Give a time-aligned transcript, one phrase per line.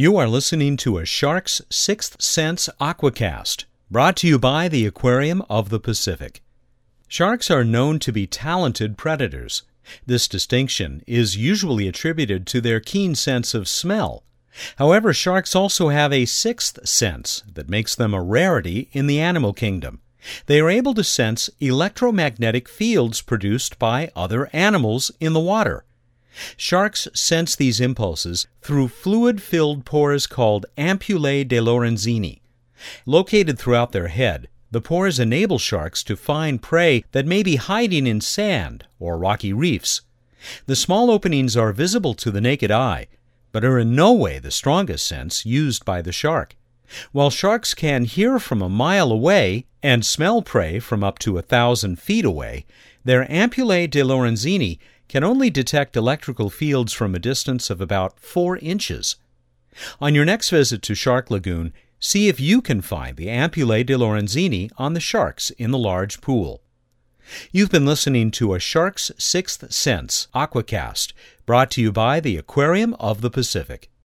[0.00, 5.42] You are listening to a Shark's Sixth Sense Aquacast, brought to you by the Aquarium
[5.50, 6.40] of the Pacific.
[7.06, 9.64] Sharks are known to be talented predators.
[10.06, 14.24] This distinction is usually attributed to their keen sense of smell.
[14.76, 19.52] However, sharks also have a sixth sense that makes them a rarity in the animal
[19.52, 20.00] kingdom.
[20.46, 25.84] They are able to sense electromagnetic fields produced by other animals in the water.
[26.56, 32.40] Sharks sense these impulses through fluid filled pores called ampullae de Lorenzini.
[33.04, 38.06] Located throughout their head, the pores enable sharks to find prey that may be hiding
[38.06, 40.02] in sand or rocky reefs.
[40.66, 43.08] The small openings are visible to the naked eye,
[43.52, 46.56] but are in no way the strongest sense used by the shark.
[47.12, 51.42] While sharks can hear from a mile away and smell prey from up to a
[51.42, 52.64] thousand feet away,
[53.04, 54.78] their ampullae de Lorenzini
[55.10, 59.16] can only detect electrical fields from a distance of about 4 inches.
[60.00, 63.94] On your next visit to Shark Lagoon, see if you can find the ampullae de
[63.94, 66.62] Lorenzini on the sharks in the large pool.
[67.50, 71.12] You've been listening to a Shark's Sixth Sense Aquacast,
[71.44, 73.90] brought to you by the Aquarium of the Pacific.